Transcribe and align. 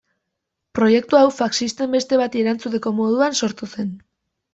Proiektu 0.77 1.17
hau 1.19 1.27
faxisten 1.39 1.91
beste 1.95 2.19
bati 2.21 2.41
erantzuteko 2.45 2.95
moduan 3.01 3.37
sortu 3.41 3.71
zen. 3.75 3.93